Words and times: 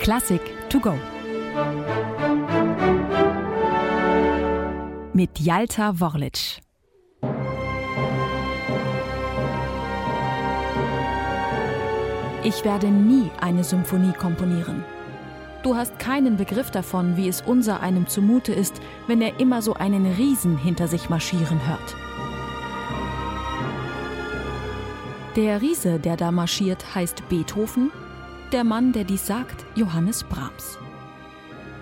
Klassik 0.00 0.40
to 0.68 0.80
go. 0.80 0.94
Mit 5.14 5.38
Jalta 5.38 5.98
Worlic. 5.98 6.60
Ich 12.42 12.64
werde 12.64 12.88
nie 12.88 13.30
eine 13.40 13.64
Symphonie 13.64 14.12
komponieren. 14.12 14.84
Du 15.62 15.76
hast 15.76 15.98
keinen 15.98 16.36
Begriff 16.36 16.70
davon, 16.70 17.16
wie 17.16 17.28
es 17.28 17.40
unser 17.40 17.80
einem 17.80 18.06
zumute 18.06 18.52
ist, 18.52 18.82
wenn 19.06 19.22
er 19.22 19.40
immer 19.40 19.62
so 19.62 19.72
einen 19.72 20.04
Riesen 20.04 20.58
hinter 20.58 20.88
sich 20.88 21.08
marschieren 21.08 21.66
hört. 21.66 21.96
Der 25.36 25.62
Riese, 25.62 25.98
der 25.98 26.16
da 26.16 26.30
marschiert, 26.30 26.94
heißt 26.94 27.28
Beethoven, 27.28 27.90
der 28.52 28.64
Mann, 28.64 28.92
der 28.92 29.04
dies 29.04 29.26
sagt, 29.26 29.64
Johannes 29.74 30.24
Brahms. 30.24 30.78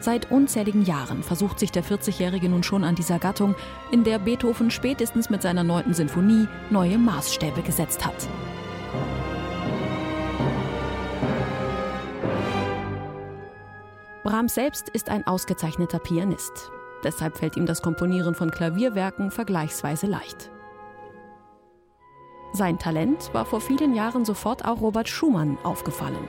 Seit 0.00 0.30
unzähligen 0.30 0.84
Jahren 0.84 1.22
versucht 1.22 1.58
sich 1.58 1.72
der 1.72 1.82
40-Jährige 1.82 2.48
nun 2.48 2.62
schon 2.62 2.84
an 2.84 2.94
dieser 2.94 3.18
Gattung, 3.18 3.54
in 3.90 4.04
der 4.04 4.18
Beethoven 4.18 4.70
spätestens 4.70 5.28
mit 5.28 5.42
seiner 5.42 5.64
neunten 5.64 5.94
Sinfonie 5.94 6.46
neue 6.70 6.98
Maßstäbe 6.98 7.62
gesetzt 7.62 8.06
hat. 8.06 8.28
Brahms 14.22 14.54
selbst 14.54 14.88
ist 14.90 15.08
ein 15.08 15.26
ausgezeichneter 15.26 15.98
Pianist. 15.98 16.70
Deshalb 17.02 17.36
fällt 17.36 17.56
ihm 17.56 17.66
das 17.66 17.82
Komponieren 17.82 18.34
von 18.34 18.50
Klavierwerken 18.50 19.30
vergleichsweise 19.30 20.06
leicht. 20.06 20.50
Sein 22.52 22.78
Talent 22.78 23.30
war 23.32 23.44
vor 23.44 23.60
vielen 23.60 23.94
Jahren 23.94 24.24
sofort 24.24 24.64
auch 24.64 24.80
Robert 24.80 25.08
Schumann 25.08 25.58
aufgefallen. 25.64 26.28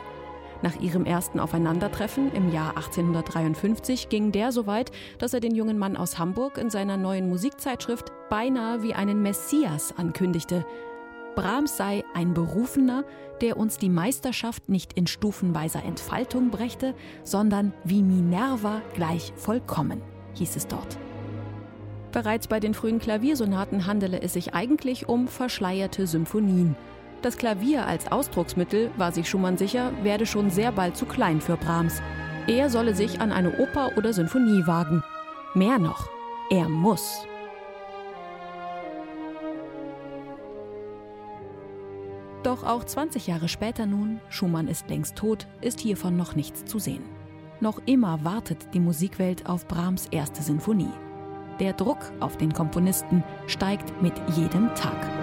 Nach 0.61 0.75
ihrem 0.79 1.05
ersten 1.05 1.39
Aufeinandertreffen 1.39 2.33
im 2.33 2.51
Jahr 2.51 2.75
1853 2.75 4.09
ging 4.09 4.31
der 4.31 4.51
so 4.51 4.67
weit, 4.67 4.91
dass 5.17 5.33
er 5.33 5.39
den 5.39 5.55
jungen 5.55 5.77
Mann 5.77 5.95
aus 5.95 6.19
Hamburg 6.19 6.57
in 6.57 6.69
seiner 6.69 6.97
neuen 6.97 7.29
Musikzeitschrift 7.29 8.11
beinahe 8.29 8.83
wie 8.83 8.93
einen 8.93 9.21
Messias 9.21 9.93
ankündigte. 9.97 10.65
Brahms 11.35 11.77
sei 11.77 12.03
ein 12.13 12.33
Berufener, 12.33 13.05
der 13.39 13.55
uns 13.55 13.77
die 13.77 13.87
Meisterschaft 13.87 14.67
nicht 14.67 14.91
in 14.93 15.07
stufenweiser 15.07 15.83
Entfaltung 15.83 16.49
brächte, 16.49 16.93
sondern 17.23 17.71
wie 17.85 18.03
Minerva 18.03 18.81
gleich 18.93 19.31
vollkommen, 19.37 20.01
hieß 20.33 20.57
es 20.57 20.67
dort. 20.67 20.97
Bereits 22.11 22.47
bei 22.47 22.59
den 22.59 22.73
frühen 22.73 22.99
Klaviersonaten 22.99 23.85
handele 23.85 24.21
es 24.21 24.33
sich 24.33 24.53
eigentlich 24.53 25.07
um 25.07 25.29
verschleierte 25.29 26.07
Symphonien. 26.07 26.75
Das 27.21 27.37
Klavier 27.37 27.85
als 27.85 28.09
Ausdrucksmittel, 28.11 28.91
war 28.95 29.11
sich 29.11 29.29
Schumann 29.29 29.57
sicher, 29.57 29.91
werde 30.03 30.25
schon 30.25 30.49
sehr 30.49 30.71
bald 30.71 30.95
zu 30.95 31.05
klein 31.05 31.41
für 31.41 31.57
Brahms. 31.57 32.01
Er 32.47 32.69
solle 32.69 32.95
sich 32.95 33.19
an 33.19 33.33
eine 33.33 33.59
Oper 33.59 33.91
oder 33.97 34.13
Sinfonie 34.13 34.65
wagen. 34.65 35.03
Mehr 35.53 35.79
noch, 35.79 36.09
er 36.49 36.69
muss. 36.69 37.25
Doch 42.43 42.63
auch 42.63 42.85
20 42.85 43.27
Jahre 43.27 43.49
später 43.49 43.85
nun, 43.85 44.21
Schumann 44.29 44.69
ist 44.69 44.89
längst 44.89 45.17
tot, 45.17 45.45
ist 45.59 45.81
hiervon 45.81 46.15
noch 46.15 46.35
nichts 46.35 46.63
zu 46.63 46.79
sehen. 46.79 47.03
Noch 47.59 47.81
immer 47.85 48.23
wartet 48.23 48.73
die 48.73 48.79
Musikwelt 48.79 49.45
auf 49.45 49.67
Brahms 49.67 50.07
erste 50.11 50.41
Sinfonie. 50.41 50.93
Der 51.59 51.73
Druck 51.73 51.99
auf 52.21 52.37
den 52.37 52.53
Komponisten 52.53 53.25
steigt 53.47 54.01
mit 54.01 54.13
jedem 54.37 54.73
Tag. 54.75 55.18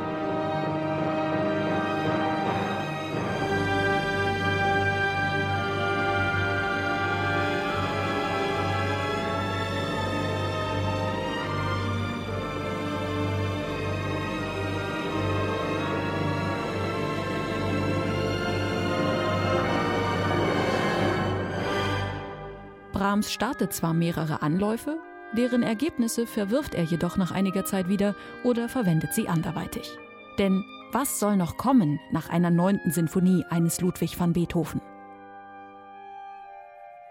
Brahms 22.97 23.31
startet 23.31 23.75
zwar 23.75 23.93
mehrere 23.93 24.41
Anläufe, 24.41 24.99
Deren 25.37 25.63
Ergebnisse 25.63 26.27
verwirft 26.27 26.75
er 26.75 26.85
jedoch 26.85 27.17
nach 27.17 27.31
einiger 27.31 27.65
Zeit 27.65 27.89
wieder 27.89 28.15
oder 28.43 28.69
verwendet 28.71 29.13
sie 29.13 29.29
anderweitig. 29.29 29.99
Denn 30.39 30.65
was 30.93 31.19
soll 31.19 31.37
noch 31.37 31.59
kommen 31.59 32.01
nach 32.11 32.31
einer 32.31 32.51
neunten 32.51 32.91
Sinfonie 32.91 33.45
eines 33.51 33.81
Ludwig 33.83 34.19
van 34.19 34.33
Beethoven? 34.33 34.81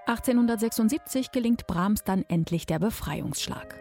1876 0.08 1.32
gelingt 1.32 1.68
Brahms 1.68 2.04
dann 2.04 2.26
endlich 2.30 2.66
der 2.66 2.80
Befreiungsschlag. 2.80 3.80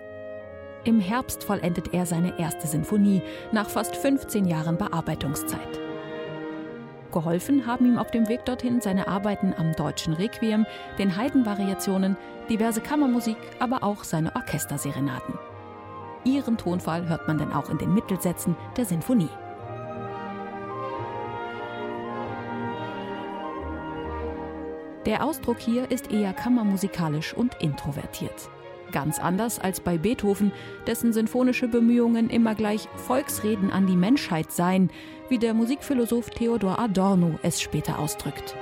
Im 0.84 1.00
Herbst 1.00 1.44
vollendet 1.44 1.94
er 1.94 2.04
seine 2.04 2.38
erste 2.38 2.66
Sinfonie 2.66 3.22
nach 3.52 3.70
fast 3.70 3.96
15 3.96 4.44
Jahren 4.44 4.76
Bearbeitungszeit. 4.76 5.83
Geholfen 7.14 7.64
haben 7.64 7.86
ihm 7.86 7.96
auf 7.96 8.10
dem 8.10 8.28
Weg 8.28 8.44
dorthin 8.44 8.80
seine 8.80 9.06
Arbeiten 9.06 9.54
am 9.56 9.72
deutschen 9.72 10.12
Requiem, 10.12 10.66
den 10.98 11.16
Haydn-Variationen, 11.16 12.16
diverse 12.50 12.80
Kammermusik, 12.80 13.36
aber 13.60 13.84
auch 13.84 14.02
seine 14.04 14.34
Orchesterserenaden. 14.34 15.38
Ihren 16.24 16.58
Tonfall 16.58 17.08
hört 17.08 17.28
man 17.28 17.38
dann 17.38 17.52
auch 17.52 17.70
in 17.70 17.78
den 17.78 17.94
Mittelsätzen 17.94 18.56
der 18.76 18.84
Sinfonie. 18.84 19.30
Der 25.06 25.24
Ausdruck 25.24 25.58
hier 25.58 25.90
ist 25.90 26.10
eher 26.10 26.32
kammermusikalisch 26.32 27.32
und 27.34 27.54
introvertiert. 27.60 28.50
Ganz 28.94 29.18
anders 29.18 29.58
als 29.58 29.80
bei 29.80 29.98
Beethoven, 29.98 30.52
dessen 30.86 31.12
sinfonische 31.12 31.66
Bemühungen 31.66 32.30
immer 32.30 32.54
gleich 32.54 32.88
Volksreden 32.94 33.72
an 33.72 33.88
die 33.88 33.96
Menschheit 33.96 34.52
seien, 34.52 34.88
wie 35.28 35.38
der 35.38 35.52
Musikphilosoph 35.52 36.30
Theodor 36.30 36.78
Adorno 36.78 37.40
es 37.42 37.60
später 37.60 37.98
ausdrückt. 37.98 38.54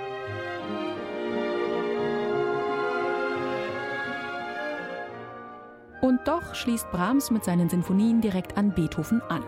Und 6.01 6.21
doch 6.25 6.55
schließt 6.55 6.91
Brahms 6.93 7.31
mit 7.31 7.45
seinen 7.45 7.69
Sinfonien 7.69 8.23
direkt 8.23 8.57
an 8.57 8.73
Beethoven 8.73 9.21
an, 9.29 9.43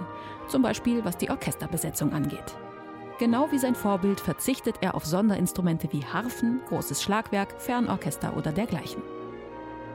zum 0.48 0.60
Beispiel 0.60 1.02
was 1.02 1.16
die 1.16 1.30
Orchesterbesetzung 1.30 2.12
angeht. 2.12 2.54
Genau 3.18 3.50
wie 3.50 3.58
sein 3.58 3.74
Vorbild 3.74 4.20
verzichtet 4.20 4.76
er 4.82 4.94
auf 4.94 5.06
Sonderinstrumente 5.06 5.90
wie 5.92 6.04
Harfen, 6.04 6.60
großes 6.68 7.02
Schlagwerk, 7.02 7.54
Fernorchester 7.56 8.36
oder 8.36 8.52
dergleichen. 8.52 9.02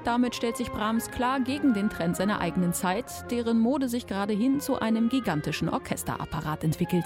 Damit 0.09 0.34
stellt 0.34 0.58
sich 0.58 0.72
Brahms 0.72 1.12
klar 1.12 1.40
gegen 1.40 1.75
den 1.75 1.92
Trend 1.92 2.18
seiner 2.18 2.42
eigenen 2.42 2.74
Zeit, 2.74 3.30
deren 3.30 3.59
Mode 3.59 3.88
sich 3.88 4.08
gerade 4.08 4.34
hin 4.34 4.59
zu 4.59 4.80
einem 4.80 5.08
gigantischen 5.08 5.70
Orchesterapparat 5.70 6.64
entwickelt. 6.64 7.06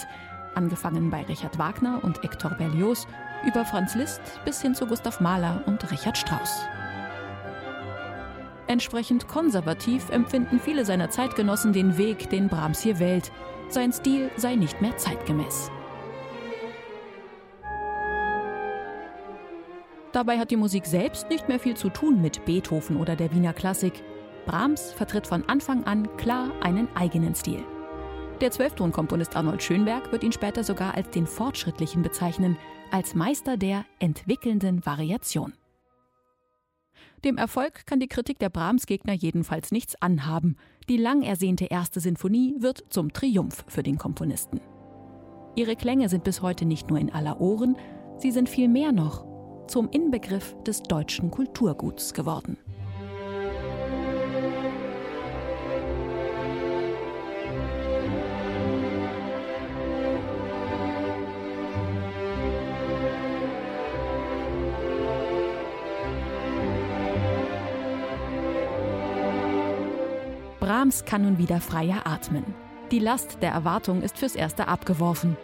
Angefangen 0.55 1.09
bei 1.09 1.21
Richard 1.23 1.59
Wagner 1.59 1.99
und 2.01 2.23
Hector 2.23 2.51
Berlioz, 2.51 3.05
über 3.45 3.65
Franz 3.65 3.93
Liszt 3.93 4.21
bis 4.45 4.61
hin 4.61 4.73
zu 4.73 4.85
Gustav 4.87 5.19
Mahler 5.19 5.63
und 5.65 5.91
Richard 5.91 6.17
Strauss. 6.17 6.61
Entsprechend 8.67 9.27
konservativ 9.27 10.09
empfinden 10.09 10.61
viele 10.61 10.85
seiner 10.85 11.09
Zeitgenossen 11.09 11.73
den 11.73 11.97
Weg, 11.97 12.29
den 12.29 12.47
Brahms 12.47 12.79
hier 12.79 12.99
wählt. 12.99 13.33
Sein 13.67 13.91
Stil 13.91 14.31
sei 14.37 14.55
nicht 14.55 14.81
mehr 14.81 14.95
zeitgemäß. 14.95 15.69
Dabei 20.13 20.37
hat 20.37 20.51
die 20.51 20.57
Musik 20.57 20.85
selbst 20.85 21.27
nicht 21.29 21.47
mehr 21.49 21.59
viel 21.59 21.75
zu 21.75 21.89
tun 21.89 22.21
mit 22.21 22.45
Beethoven 22.45 22.97
oder 22.97 23.15
der 23.15 23.33
Wiener 23.33 23.51
Klassik. 23.51 24.03
Brahms 24.45 24.93
vertritt 24.93 25.25
von 25.25 25.43
Anfang 25.49 25.83
an 25.85 26.07
klar 26.17 26.51
einen 26.61 26.87
eigenen 26.95 27.33
Stil. 27.33 27.63
Der 28.39 28.51
Zwölftonkomponist 28.51 29.35
Arnold 29.35 29.63
Schönberg 29.63 30.11
wird 30.11 30.23
ihn 30.23 30.31
später 30.31 30.63
sogar 30.63 30.93
als 30.93 31.09
den 31.09 31.25
Fortschrittlichen 31.25 32.03
bezeichnen, 32.03 32.57
als 32.91 33.15
Meister 33.15 33.57
der 33.57 33.85
entwickelnden 33.97 34.85
Variation. 34.85 35.53
Dem 37.23 37.37
Erfolg 37.37 37.87
kann 37.87 37.99
die 37.99 38.07
Kritik 38.07 38.37
der 38.37 38.49
Brahms-Gegner 38.49 39.13
jedenfalls 39.13 39.71
nichts 39.71 39.99
anhaben. 39.99 40.57
Die 40.89 40.97
lang 40.97 41.23
ersehnte 41.23 41.65
erste 41.65 41.99
Sinfonie 41.99 42.55
wird 42.59 42.83
zum 42.89 43.13
Triumph 43.13 43.65
für 43.67 43.81
den 43.81 43.97
Komponisten. 43.97 44.61
Ihre 45.55 45.75
Klänge 45.75 46.09
sind 46.09 46.23
bis 46.23 46.43
heute 46.43 46.65
nicht 46.65 46.89
nur 46.89 46.99
in 46.99 47.11
aller 47.11 47.41
Ohren, 47.41 47.77
sie 48.17 48.31
sind 48.31 48.49
viel 48.49 48.67
mehr 48.67 48.91
noch 48.91 49.32
zum 49.73 49.89
Inbegriff 49.89 50.55
des 50.67 50.83
deutschen 50.83 51.31
Kulturguts 51.31 52.13
geworden. 52.13 52.57
Brahms 70.59 71.03
kann 71.05 71.23
nun 71.23 71.39
wieder 71.39 71.59
freier 71.59 72.05
atmen. 72.05 72.45
Die 72.91 72.99
Last 72.99 73.39
der 73.41 73.49
Erwartung 73.49 74.03
ist 74.03 74.19
fürs 74.19 74.35
Erste 74.35 74.67
abgeworfen. 74.67 75.35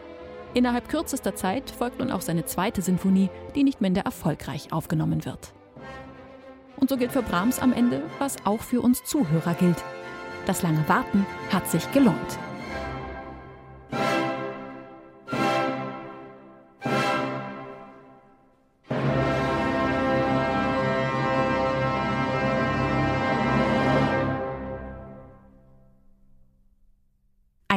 Innerhalb 0.54 0.90
kürzester 0.90 1.36
Zeit 1.36 1.70
folgt 1.70 2.00
nun 2.00 2.12
auch 2.12 2.22
seine 2.22 2.46
zweite 2.46 2.82
Sinfonie, 2.82 3.30
die 3.56 3.64
nicht 3.64 3.82
minder 3.82 4.02
erfolgreich 4.02 4.72
aufgenommen 4.72 5.26
wird. 5.26 5.54
Und 6.78 6.90
so 6.90 6.98
gilt 6.98 7.12
für 7.12 7.22
Brahms 7.22 7.60
am 7.60 7.74
Ende, 7.74 8.02
was 8.20 8.38
auch 8.46 8.62
für 8.62 8.82
uns 8.82 9.04
Zuhörer 9.04 9.54
gilt. 9.54 9.84
Das 10.46 10.64
lange 10.64 10.88
Warten 10.88 11.26
hat 11.52 11.70
sich 11.70 11.92
gelohnt. 11.92 12.40